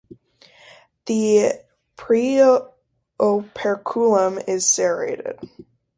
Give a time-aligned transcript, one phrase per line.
[1.05, 1.61] The
[1.95, 2.73] preoperculum
[4.47, 5.39] is serrated.